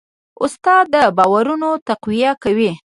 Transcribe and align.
استاد 0.43 0.83
د 0.93 0.95
باورونو 1.17 1.69
تقویه 1.87 2.31
کوي. 2.43 2.71